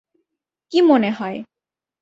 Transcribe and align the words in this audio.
কি 0.71 0.79
মনে 0.81 1.09
হয়? 1.11 1.37